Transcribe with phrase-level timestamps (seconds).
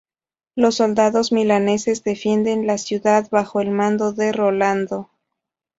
[0.55, 5.11] Los soldados milaneses defienden la ciudad bajo el mando de Rolando.